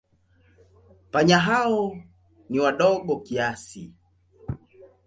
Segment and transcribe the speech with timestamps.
[1.11, 1.81] Panya hao
[2.49, 3.83] ni wadogo kiasi.